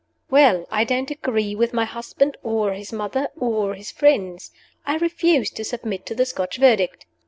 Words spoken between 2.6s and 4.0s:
his mother, or his